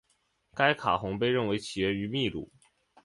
[0.55, 2.49] 该卡洪被认为起源于秘鲁。